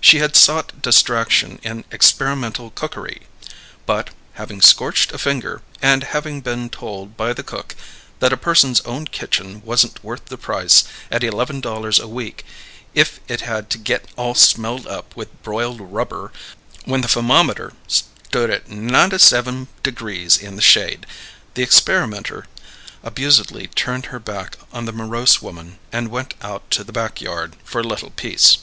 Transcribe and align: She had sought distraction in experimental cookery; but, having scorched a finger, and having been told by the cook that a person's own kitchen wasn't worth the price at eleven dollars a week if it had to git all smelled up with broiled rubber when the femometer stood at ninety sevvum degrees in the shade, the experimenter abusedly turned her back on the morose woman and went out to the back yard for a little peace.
She 0.00 0.18
had 0.20 0.36
sought 0.36 0.80
distraction 0.80 1.58
in 1.64 1.84
experimental 1.90 2.70
cookery; 2.70 3.22
but, 3.84 4.10
having 4.34 4.60
scorched 4.62 5.10
a 5.10 5.18
finger, 5.18 5.60
and 5.82 6.04
having 6.04 6.40
been 6.40 6.70
told 6.70 7.16
by 7.16 7.32
the 7.32 7.42
cook 7.42 7.74
that 8.20 8.32
a 8.32 8.36
person's 8.36 8.80
own 8.82 9.06
kitchen 9.06 9.60
wasn't 9.64 10.04
worth 10.04 10.26
the 10.26 10.38
price 10.38 10.84
at 11.10 11.24
eleven 11.24 11.60
dollars 11.60 11.98
a 11.98 12.06
week 12.06 12.44
if 12.94 13.18
it 13.26 13.40
had 13.40 13.68
to 13.70 13.78
git 13.78 14.06
all 14.14 14.36
smelled 14.36 14.86
up 14.86 15.16
with 15.16 15.42
broiled 15.42 15.80
rubber 15.80 16.30
when 16.84 17.00
the 17.00 17.08
femometer 17.08 17.72
stood 17.88 18.50
at 18.50 18.68
ninety 18.68 19.16
sevvum 19.18 19.66
degrees 19.82 20.36
in 20.36 20.54
the 20.54 20.62
shade, 20.62 21.06
the 21.54 21.62
experimenter 21.64 22.46
abusedly 23.02 23.66
turned 23.74 24.06
her 24.14 24.20
back 24.20 24.56
on 24.72 24.84
the 24.84 24.92
morose 24.92 25.42
woman 25.42 25.80
and 25.90 26.06
went 26.06 26.34
out 26.40 26.70
to 26.70 26.84
the 26.84 26.92
back 26.92 27.20
yard 27.20 27.56
for 27.64 27.80
a 27.80 27.82
little 27.82 28.10
peace. 28.10 28.58